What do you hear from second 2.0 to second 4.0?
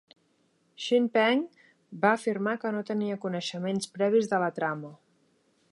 va afirmar que no tenia coneixements